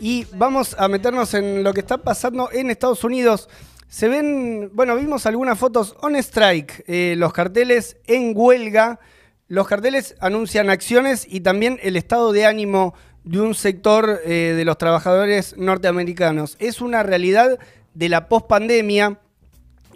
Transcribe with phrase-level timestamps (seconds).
[0.00, 3.48] Y vamos a meternos en lo que está pasando en Estados Unidos.
[3.88, 9.00] Se ven, bueno, vimos algunas fotos on strike, eh, los carteles en huelga.
[9.48, 12.92] Los carteles anuncian acciones y también el estado de ánimo
[13.24, 16.56] de un sector eh, de los trabajadores norteamericanos.
[16.58, 17.58] Es una realidad
[17.94, 19.18] de la pospandemia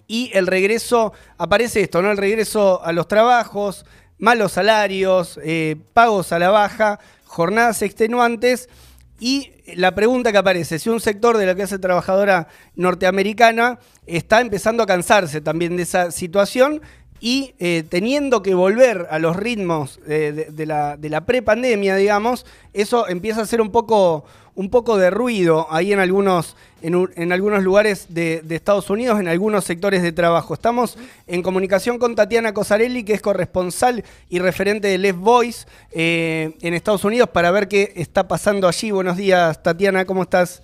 [0.06, 2.10] y el regreso, aparece esto, ¿no?
[2.10, 3.84] El regreso a los trabajos,
[4.16, 8.70] malos salarios, eh, pagos a la baja, jornadas extenuantes
[9.20, 14.82] y la pregunta que aparece, si un sector de la clase trabajadora norteamericana está empezando
[14.82, 16.80] a cansarse también de esa situación
[17.20, 22.46] y eh, teniendo que volver a los ritmos eh, de, la, de la prepandemia, digamos,
[22.72, 24.24] eso empieza a ser un poco,
[24.60, 29.64] un poco de ruido ahí en algunos, en, algunos lugares de, Estados Unidos, en algunos
[29.64, 30.52] sectores de trabajo.
[30.52, 36.58] Estamos en comunicación con Tatiana Cosarelli, que es corresponsal y referente de Les Voice eh,
[36.60, 38.90] en Estados Unidos, para ver qué está pasando allí.
[38.90, 40.62] Buenos días, Tatiana, ¿cómo estás?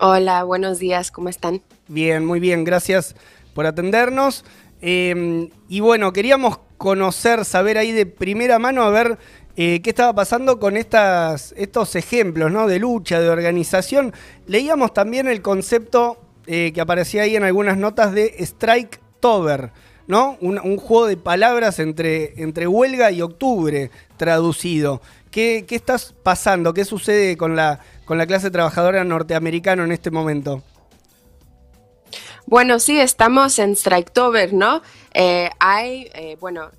[0.00, 1.62] Hola, buenos días, ¿cómo están?
[1.86, 3.14] Bien, muy bien, gracias
[3.54, 4.44] por atendernos.
[4.80, 9.18] Em, y bueno, queríamos conocer, saber ahí de primera mano, a ver
[9.62, 12.66] eh, qué estaba pasando con estas, estos ejemplos ¿no?
[12.66, 14.14] de lucha, de organización.
[14.46, 16.16] Leíamos también el concepto
[16.46, 19.70] eh, que aparecía ahí en algunas notas de Strike Tober,
[20.06, 20.38] ¿no?
[20.40, 25.02] Un, juego de palabras entre, entre huelga y octubre traducido.
[25.30, 26.72] ¿Qué, ¿Qué estás pasando?
[26.72, 30.62] ¿Qué sucede con la, con la clase trabajadora norteamericana en este momento?
[32.46, 34.80] Bueno, sí, estamos en Striketober, ¿no?
[35.12, 36.70] Eh, hay, bueno,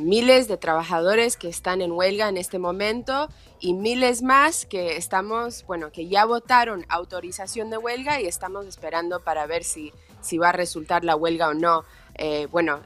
[0.00, 3.28] miles de trabajadores que están en huelga en este momento
[3.60, 9.24] y miles más que estamos, bueno, que ya votaron autorización de huelga y estamos esperando
[9.24, 11.84] para ver si, si va a resultar la huelga o no.
[12.50, 12.80] bueno,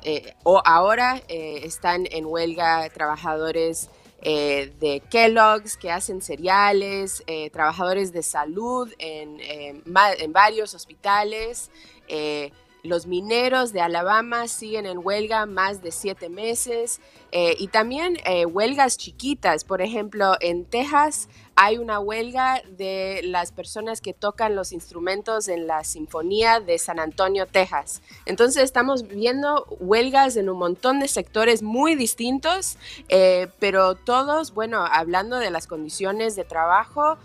[0.45, 3.91] o ahora están en huelga trabajadores
[4.27, 11.71] eh, de Kellogg's que hacen cereales, eh, trabajadores de salud en, eh, en varios hospitales.
[12.85, 17.01] Los mineros de Alabama siguen en huelga más de siete meses
[17.33, 19.65] eh, y también eh, huelgas chiquitas.
[19.65, 25.67] Por ejemplo, en Texas hay una huelga de las personas que tocan los instrumentos en
[25.67, 28.03] la Sinfonía de San Antonio, Texas.
[28.27, 32.77] Entonces estamos viendo huelgas en un montón de sectores muy distintos,
[33.09, 37.17] eh, pero todos, bueno, hablando de las condiciones de trabajo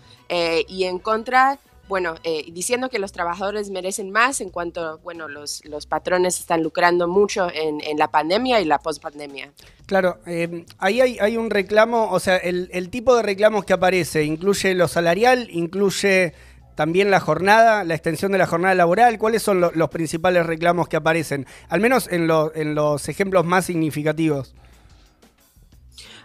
[0.68, 1.58] y en contra
[1.90, 6.62] bueno, eh, diciendo que los trabajadores merecen más en cuanto, bueno, los, los patrones están
[6.62, 9.50] lucrando mucho en, la pandemia y la pospandemia.
[9.86, 14.72] Claro, eh, ahí hay, un reclamo, o sea, el, tipo de reclamos que aparece incluye
[14.74, 16.32] lo salarial, incluye
[16.76, 19.18] también la jornada, la extensión de la jornada laboral.
[19.18, 21.44] ¿Cuáles son los principales reclamos que aparecen?
[21.68, 24.54] Al menos en, los ejemplos más significativos.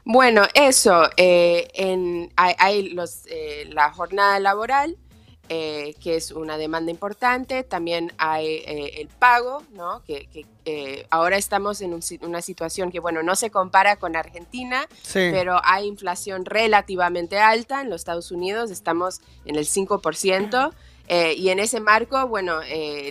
[0.03, 3.24] Bueno, eso, eh, en, hay, los,
[3.74, 4.96] la jornada laboral,
[5.47, 7.63] eh, que es una demanda importante.
[7.63, 10.01] También hay eh, el pago, ¿no?
[10.03, 10.28] que,
[10.66, 15.85] eh, ahora estamos en una situación que, bueno, no se compara con Argentina, pero hay
[15.85, 20.73] inflación relativamente alta en los Estados Unidos, estamos en el 5%.
[21.38, 22.61] y en ese marco, bueno,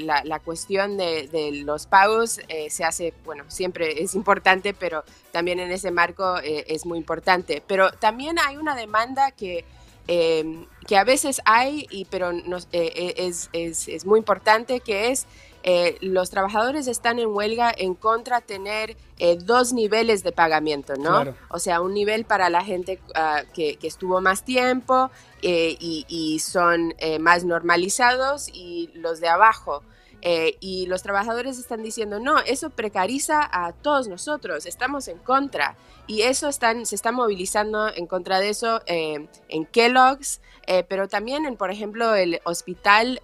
[0.00, 5.70] la, cuestión de, de los pagos se hace, bueno, siempre es importante, pero también en
[5.70, 7.62] ese marco es muy importante.
[7.64, 9.64] Pero también hay una demanda que
[10.06, 12.42] Em, que a veces hay, y, pero eh,
[12.72, 15.26] eh, es, es, es, muy importante, que es
[15.62, 18.98] eh, los trabajadores están en huelga en contra tener
[19.44, 21.34] dos niveles de pagamiento, ¿no?
[21.48, 25.10] O sea, un nivel para la gente ah, que, que, estuvo más tiempo
[25.40, 29.82] y, y, son más normalizados y los de abajo.
[30.26, 35.76] Eh, y los trabajadores están diciendo, no, eso precariza a todos nosotros, estamos en contra.
[36.06, 41.08] Y eso están, se está movilizando en contra de eso eh, en Kellogg's, eh, pero
[41.08, 43.20] también en, por ejemplo, el hospital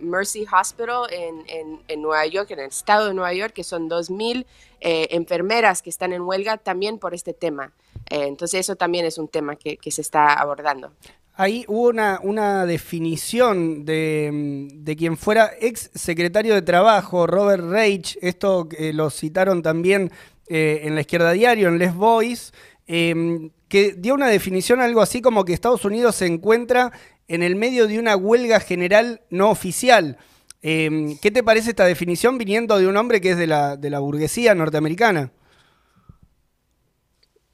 [0.00, 4.46] Mercy Hospital en, en, Nueva York, en el estado de Nueva York, que son 2.000
[4.80, 7.72] enfermeras que están en huelga también por este tema.
[8.10, 10.92] entonces eso también es un tema que, que se está abordando
[11.36, 18.16] ahí hubo una, una definición de, de, quien fuera ex secretario de Trabajo, Robert Reich,
[18.22, 20.10] esto que lo citaron también
[20.46, 22.52] eh, en la izquierda diario, en Les Boys,
[22.86, 26.92] em, que dio una definición algo así como que Estados Unidos se encuentra
[27.26, 30.18] en el medio de una huelga general no oficial.
[30.62, 33.90] Em, ¿Qué te parece esta definición viniendo de un hombre que es de la, de
[33.90, 35.32] la burguesía norteamericana?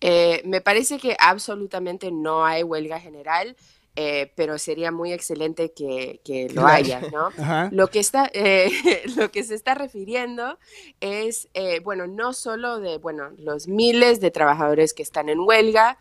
[0.01, 3.57] Eh, me parece que absolutamente no hay huelga general.
[3.97, 7.29] eh, pero sería muy excelente que, lo haya, ¿no?
[7.73, 8.71] Lo que, está, eh,
[9.17, 10.59] lo que se está refiriendo
[11.01, 15.99] es, eh, bueno, no solo de, bueno, los miles de trabajadores que están en huelga,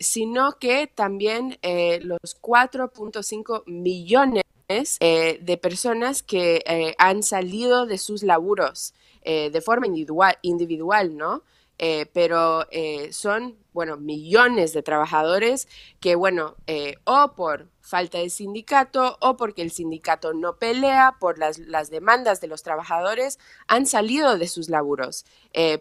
[0.00, 1.58] sino que también
[2.02, 8.94] los 4.5 millones de personas que han salido de sus laburos
[9.24, 11.44] de forma individual, individual ¿no?
[11.78, 15.68] Eh, pero eh, son, bueno, millones de trabajadores
[16.00, 21.38] que, bueno, eh, o por falta de sindicato o porque el sindicato no pelea por
[21.38, 21.56] las,
[21.88, 23.38] demandas de los trabajadores,
[23.68, 25.24] han salido de sus laburos,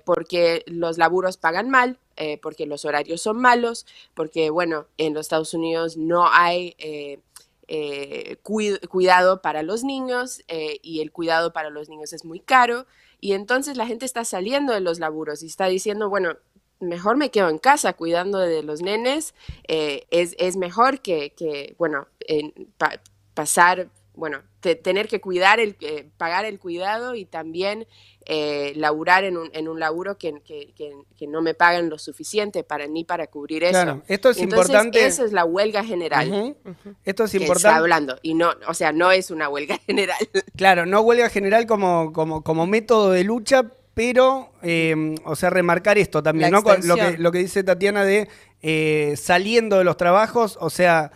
[0.06, 2.00] porque los laburos pagan mal,
[2.42, 6.78] porque los horarios son malos, porque, bueno, en los Estados Unidos no hay...
[8.90, 12.86] cuidado para los niños y el cuidado para los niños es muy caro
[13.20, 16.38] y entonces la gente está saliendo de los laburos y está diciendo, bueno,
[16.80, 19.34] mejor me quedo en casa cuidando de los nenes,
[19.68, 22.08] eh, es, es, mejor que, que bueno,
[23.34, 27.88] pasar, bueno, tener que cuidar, el, eh, pagar el cuidado y también
[28.30, 32.62] eh, laburar en un, en un laburo que, que, que, no me pagan lo suficiente
[32.66, 33.72] para ni para cubrir eso.
[33.72, 35.06] Claro, esto es importante.
[35.06, 36.56] Esa es la huelga general.
[37.06, 37.70] Esto es que importante.
[37.70, 40.18] Está hablando y no, o sea, no es una huelga general.
[40.58, 45.98] Claro, no huelga general como, como, como método de lucha, pero, em, o sea, remarcar
[45.98, 46.62] esto también, ¿no?
[46.84, 48.28] Lo que, lo que dice Tatiana de
[48.62, 51.12] eh, saliendo de los trabajos, o sea,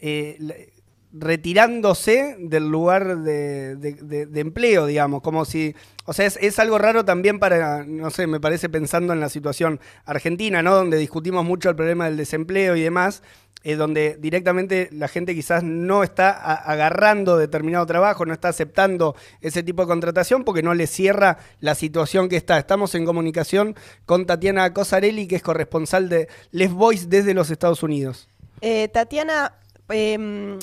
[0.00, 0.72] eh,
[1.18, 5.74] retirándose del lugar de, empleo, digamos, como si,
[6.04, 9.80] o sea, es, algo raro también para, no sé, me parece pensando en la situación
[10.04, 10.74] argentina, ¿no?
[10.74, 13.22] Donde discutimos mucho el problema del desempleo y demás,
[13.64, 19.62] eh, donde directamente la gente quizás no está agarrando determinado trabajo, no está aceptando ese
[19.62, 22.58] tipo de contratación porque no le cierra la situación que está.
[22.58, 23.74] Estamos en comunicación
[24.04, 28.28] con Tatiana Cosarelli, que es corresponsal de Les Voice desde los Estados Unidos.
[28.60, 29.54] Eh, Tatiana,
[29.88, 30.58] eh,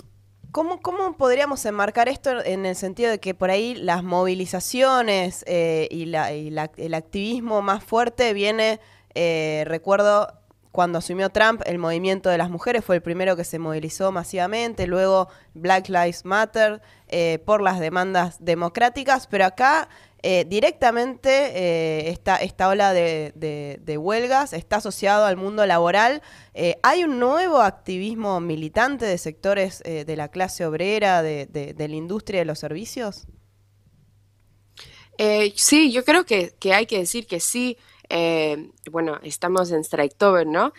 [0.53, 6.03] ¿Cómo, podríamos enmarcar esto en el sentido de que por ahí las movilizaciones eh, y,
[6.03, 8.79] el activismo más fuerte viene,
[9.15, 10.27] eh, recuerdo,
[10.71, 14.85] cuando asumió Trump, el movimiento de las mujeres fue el primero que se movilizó masivamente,
[14.85, 19.89] luego Black Lives Matter eh, por las demandas democráticas, pero acá
[20.25, 26.21] eh, directamente eh, esta, esta, ola de, huelgas está asociado al mundo laboral.
[26.53, 32.39] Eh, ¿Hay un nuevo activismo militante de sectores de la clase obrera, de, la industria
[32.39, 33.27] de los servicios?
[35.55, 37.77] sí, yo creo que, hay que decir que sí.
[38.89, 40.71] bueno, estamos en Striketober, ¿no?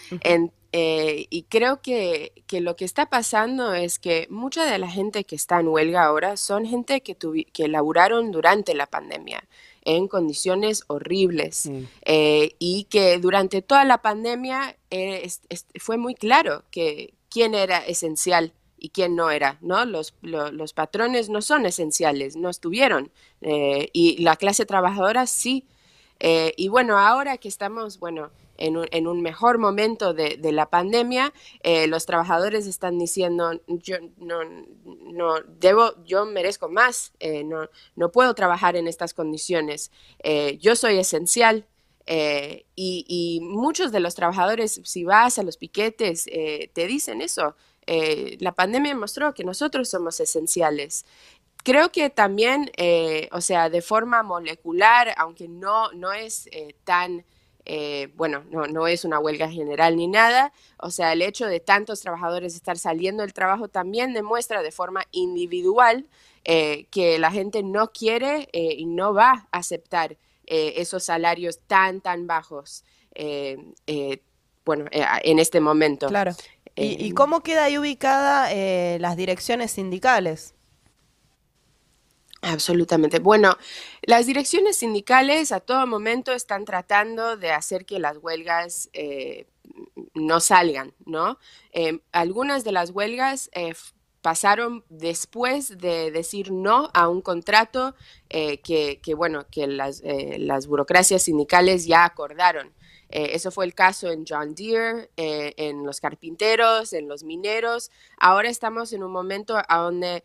[0.76, 5.36] Y creo que, que, lo que está pasando es que mucha de la gente que
[5.36, 7.16] está en huelga ahora son gente que,
[7.52, 9.44] que laburaron durante la pandemia
[9.84, 11.82] en condiciones horribles mm.
[12.06, 15.30] eh, y que durante toda la pandemia eh,
[15.78, 19.84] fue muy claro que quién era esencial y quién no era, ¿no?
[19.86, 23.10] Los, los patrones no son esenciales, no estuvieron
[23.40, 25.66] eh, y la clase trabajadora sí.
[26.20, 32.06] y bueno, ahora que estamos, bueno, en un, mejor momento de, la pandemia, eh, los
[32.06, 34.40] trabajadores están diciendo, yo no,
[34.84, 39.90] no debo, yo merezco más, eh, no, no puedo trabajar en estas condiciones,
[40.22, 41.66] eh, yo soy esencial.
[42.76, 47.56] Y, muchos de los trabajadores, si vas a los piquetes, te dicen eso.
[47.86, 51.06] la pandemia mostró que nosotros somos esenciales.
[51.64, 52.70] Creo que también,
[53.32, 56.46] o sea, de forma molecular, aunque no, no es
[56.84, 57.24] tan
[57.66, 61.60] eh, bueno, no, no, es una huelga general ni nada, o sea, el hecho de
[61.60, 66.06] tantos trabajadores estar saliendo del trabajo también demuestra de forma individual
[66.44, 70.16] eh, que la gente no quiere eh, y no va a aceptar
[70.46, 72.84] esos salarios tan, tan bajos,
[74.66, 76.08] bueno, en este momento.
[76.08, 76.32] Claro.
[76.76, 78.50] ¿Y, ¿Y, cómo queda ahí ubicada
[78.98, 80.53] las direcciones sindicales?
[82.44, 83.18] Absolutamente.
[83.20, 83.56] Bueno,
[84.02, 89.46] las direcciones sindicales a todo momento están tratando de hacer que las huelgas eh,
[90.14, 91.38] no salgan, ¿no?
[91.72, 93.74] Em, algunas de las huelgas eh,
[94.20, 97.94] pasaron después de decir no a un contrato
[98.28, 100.02] eh, que, bueno, que las,
[100.38, 102.72] las, burocracias sindicales ya acordaron.
[103.10, 107.90] eso fue el caso en John Deere, en los carpinteros, en los mineros.
[108.18, 110.24] Ahora estamos en un momento a donde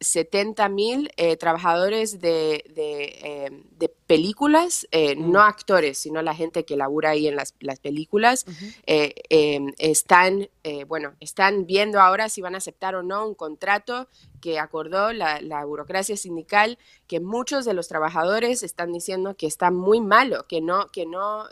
[0.00, 5.32] 70 mil eh, trabajadores de, de, eh, películas, eh, Mm.
[5.32, 8.44] no actores, sino la gente que labura ahí en las, las películas,
[8.86, 13.34] eh, em, están, eh, bueno, están viendo ahora si van a aceptar o no un
[13.34, 14.08] contrato
[14.40, 19.70] que acordó la, la burocracia sindical, que muchos de los trabajadores están diciendo que está
[19.72, 21.46] muy malo, que no, que no,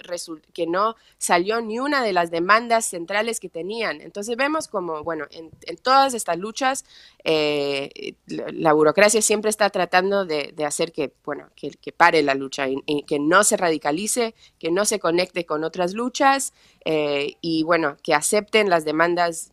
[0.53, 4.01] que no salió ni una de las demandas centrales que tenían.
[4.01, 6.85] Entonces vemos como, bueno, en, en todas estas luchas,
[7.25, 12.35] la, la burocracia siempre está tratando de, de hacer que, bueno, que, que pare la
[12.35, 16.53] lucha y, y que no se radicalice, que no se conecte con otras luchas
[16.85, 19.51] eh, y, bueno, que acepten las demandas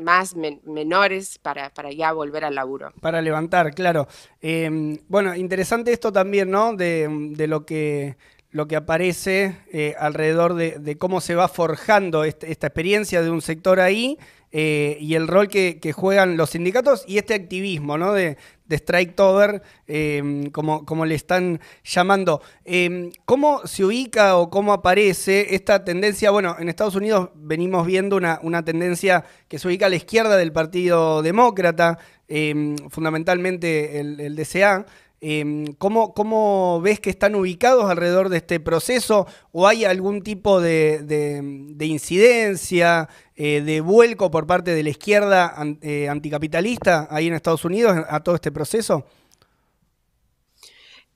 [0.00, 2.92] más men- menores para, para ya volver al laburo.
[3.00, 4.06] Para levantar, claro.
[4.40, 6.74] Eh, bueno, interesante esto también, ¿no?
[6.74, 8.16] De, de lo que
[8.50, 13.42] lo que aparece eh, alrededor de, cómo se va forjando este- esta experiencia de un
[13.42, 14.18] sector ahí
[14.52, 18.14] eh, y el rol que, juegan los sindicatos y este activismo, ¿no?
[18.68, 22.40] De Striketober, eh, como, como le están llamando.
[22.64, 26.30] Eh, ¿Cómo se ubica o cómo aparece esta tendencia?
[26.30, 30.36] Bueno, en Estados Unidos venimos viendo una, una tendencia que se ubica a la izquierda
[30.36, 31.98] del Partido Demócrata,
[32.28, 34.86] eh, fundamentalmente el, el DCA.
[35.20, 39.26] Eh, ¿cómo, ¿Cómo ves que están ubicados alrededor de este proceso?
[39.50, 44.90] ¿O hay algún tipo de, de- de incidencia, eh, de vuelco por parte de la
[44.90, 49.06] izquierda eh, anticapitalista ahí en Estados Unidos a todo este proceso?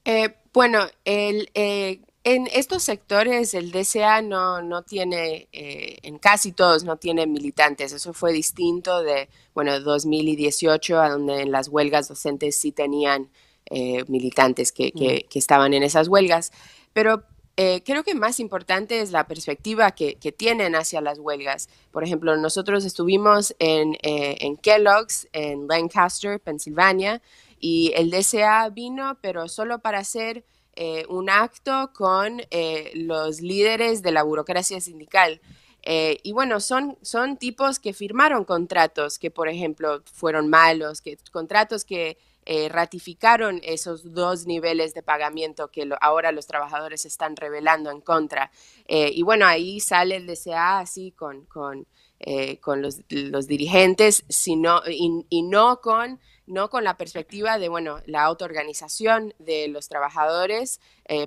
[0.05, 7.27] Eh, bueno, en estos sectores el DCA no, no tiene, en casi todos no tiene
[7.27, 7.93] militantes.
[7.93, 13.31] Eso fue distinto de, bueno, 2018, a donde en las huelgas docentes sí tenían
[13.67, 16.53] eh, militantes que, que- que estaban en esas huelgas.
[16.93, 17.25] Pero
[17.57, 21.69] eh, creo que más importante es la perspectiva que, que tienen hacia las huelgas.
[21.91, 27.21] Por ejemplo, nosotros estuvimos en, eh, en Kellogg's, en Lancaster, Pensilvania,
[27.61, 34.03] y el DCA vino, pero solo para hacer eh, un acto con eh, los líderes
[34.03, 35.41] de la burocracia sindical.
[35.83, 41.19] Eh, y bueno, son, son tipos que firmaron contratos que, por ejemplo, fueron malos, que,
[41.31, 47.91] contratos que eh, ratificaron esos dos niveles de pagamiento que ahora los trabajadores están revelando
[47.91, 48.51] en contra.
[48.89, 51.87] Eh, y bueno, ahí sale el DCA así con, con,
[52.19, 58.01] eh, con los, los dirigentes, sino, y, no con no con la perspectiva de, bueno,
[58.05, 60.81] la autoorganización de los trabajadores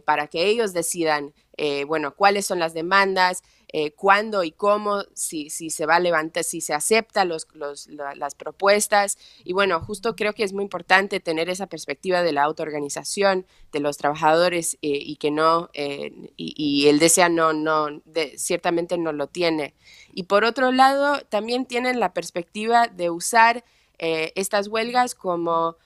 [0.03, 1.33] para que ellos decidan,
[1.87, 6.43] bueno, cuáles son las demandas, eh, cuándo y cómo, si, si se va a levantar,
[6.43, 9.17] si se acepta los, los- la- las propuestas.
[9.43, 13.79] Y bueno, justo creo que es muy importante tener esa perspectiva de la autoorganización de
[13.79, 17.87] los trabajadores eh, y que no, eh, y, el DCA no, no,
[18.37, 19.73] ciertamente no lo tiene.
[20.13, 23.63] Y por otro lado, también tienen la perspectiva de usar
[23.97, 25.77] eh, estas huelgas como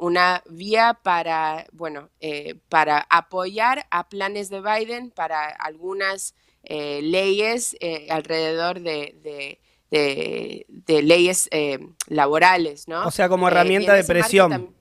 [0.00, 2.10] una vía para, bueno,
[2.68, 10.66] para apoyar a planes de Biden para algunas eh, leyes eh, alrededor de, de- de-
[10.68, 11.78] de leyes eh,
[12.08, 13.06] laborales, ¿no?
[13.06, 14.74] O sea, como herramienta en de presión.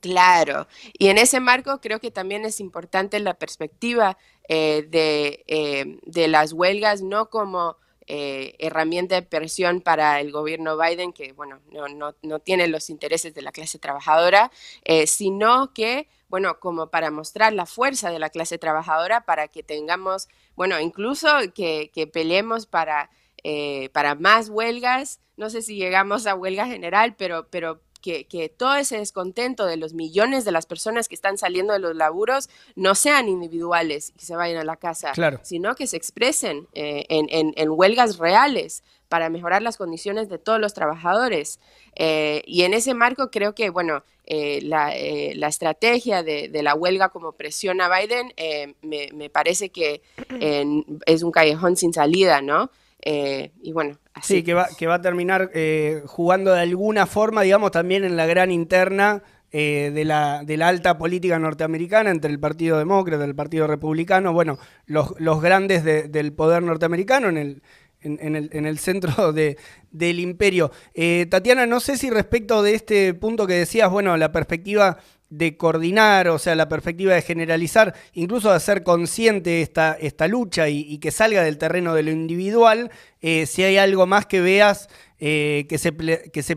[0.00, 0.66] Claro,
[0.98, 7.00] y en ese marco creo que también es importante la perspectiva de, de las huelgas,
[7.00, 7.76] no como
[8.06, 12.90] eh, herramienta de presión para el gobierno Biden, que bueno, no, no, no tiene los
[12.90, 14.50] intereses de la clase trabajadora,
[14.84, 19.62] eh, sino que, bueno, como para mostrar la fuerza de la clase trabajadora, para que
[19.62, 20.26] tengamos,
[20.56, 23.08] bueno, incluso que, que peleemos para,
[23.44, 28.48] eh, para más huelgas, no sé si llegamos a huelga general, pero, pero que, que
[28.48, 32.50] todo ese descontento de los millones de las personas que están saliendo de los laburos
[32.74, 35.38] no sean individuales y que se vayan a la casa, Claro.
[35.44, 40.38] sino que se expresen eh, en, en- en huelgas reales para mejorar las condiciones de
[40.38, 41.60] todos los trabajadores.
[41.94, 46.62] Eh, y en ese marco creo que, bueno, eh, la, eh, la estrategia de, de
[46.62, 50.02] la huelga como presión a Biden eh, me, me parece que
[50.40, 50.64] eh,
[51.06, 52.70] es un callejón sin salida, ¿no?
[53.06, 54.36] Y bueno, así.
[54.36, 58.16] Sí, que va, que va a terminar eh, jugando de alguna forma, digamos, también en
[58.16, 63.24] la gran interna eh, de, la, de la alta política norteamericana entre el Partido Demócrata
[63.24, 67.62] el Partido Republicano, bueno, los, los grandes de- del poder norteamericano en el,
[68.04, 69.56] en, el, en el centro de,
[69.90, 70.70] del imperio.
[70.94, 74.98] Eh, Tatiana, no sé si respecto de este punto que decías, bueno, la perspectiva
[75.30, 80.68] de coordinar, o sea, la perspectiva de generalizar, incluso de hacer consciente esta, esta lucha
[80.68, 84.88] y, que salga del terreno de lo individual, eh, si hay algo más que veas
[85.18, 86.56] eh, que, se, que, se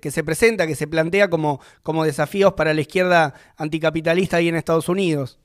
[0.00, 4.56] que se presenta, que se plantea como, como desafíos para la izquierda anticapitalista ahí en
[4.56, 5.38] Estados Unidos.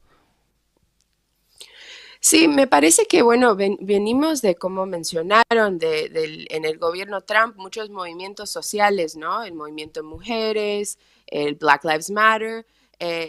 [2.25, 7.57] Sí, me parece que, bueno, ven- venimos de, como mencionaron, de, en el gobierno Trump,
[7.57, 9.43] muchos movimientos sociales, ¿no?
[9.43, 12.65] El movimiento de mujeres, el Black Lives Matter,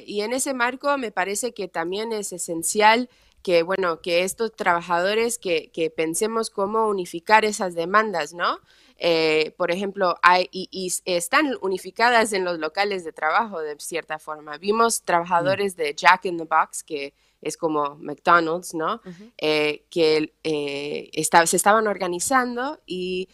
[0.06, 3.10] y en ese marco me parece que también es esencial
[3.42, 8.60] que, bueno, que estos trabajadores que, que pensemos cómo unificar esas demandas, ¿no?
[8.96, 14.56] Eh, por ejemplo, hay, y, están unificadas en los locales de trabajo de cierta forma.
[14.58, 17.12] Vimos trabajadores de Jack in the Box, que
[17.44, 19.00] es como McDonald's, ¿no?
[19.38, 21.10] Eh, que eh,
[21.46, 23.28] se estaban organizando y,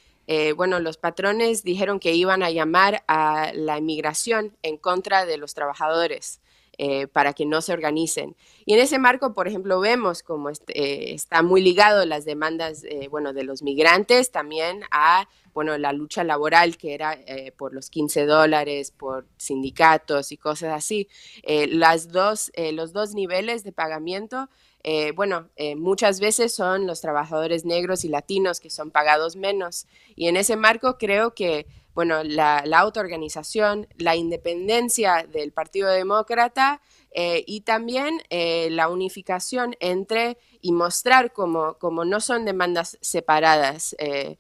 [0.57, 5.55] bueno, los patrones dijeron que iban a llamar a la inmigración en contra de los
[5.55, 6.40] trabajadores.
[6.83, 8.35] Eh, para que no se organicen.
[8.65, 13.09] Y en ese marco, por ejemplo, vemos cómo eh, está muy ligado las demandas eh,
[13.11, 17.19] bueno, de los migrantes también a bueno, la lucha laboral que era
[17.59, 21.09] por los 15 dólares, por sindicatos y cosas así.
[21.45, 24.49] las dos, los dos niveles de pagamiento
[25.17, 29.87] bueno, muchas veces son los trabajadores negros y latinos que son pagados menos.
[30.15, 36.81] Y en ese marco creo que bueno, la, la autoorganización, la independencia del Partido Demócrata
[37.13, 43.97] eh, y también eh, la unificación entre y mostrar como, no son demandas separadas.
[43.99, 44.39] Eh,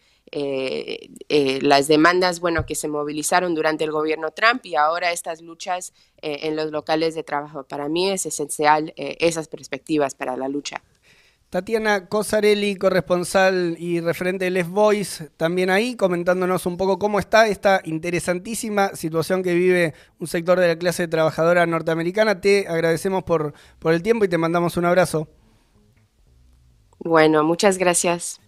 [1.60, 5.92] las demandas bueno, que se movilizaron durante el gobierno Trump y ahora estas luchas
[6.22, 7.64] en los locales de trabajo.
[7.64, 10.82] Para mí es esencial esas perspectivas para la lucha.
[11.50, 17.48] Tatiana Cosarelli, corresponsal y referente de Les Voice, también ahí comentándonos un poco cómo está
[17.48, 22.40] esta interesantísima situación que vive un sector de la clase trabajadora norteamericana.
[22.40, 25.26] Te agradecemos por, por el tiempo y te mandamos un abrazo.
[27.00, 28.40] Bueno, muchas gracias.